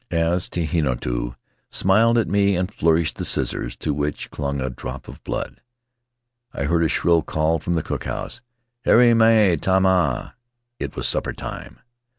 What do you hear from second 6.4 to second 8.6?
I heard a shrill call from the cook house,